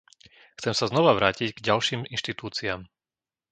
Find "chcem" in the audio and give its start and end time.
0.57-0.73